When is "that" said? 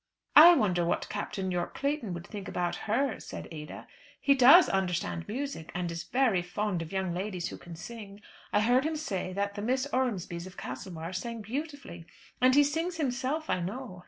9.33-9.53